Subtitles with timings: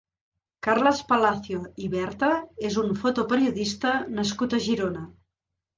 [0.67, 2.31] Carles Palacio i Berta
[2.71, 5.11] és un fotoperiodista nascut a Girona.